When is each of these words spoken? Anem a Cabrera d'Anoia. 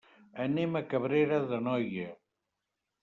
Anem 0.45 0.79
a 0.79 0.81
Cabrera 0.93 1.39
d'Anoia. 1.53 2.09